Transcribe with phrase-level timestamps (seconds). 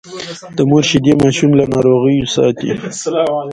[0.55, 2.69] د مور شیدې ماشوم له ناروغیو ساتي۔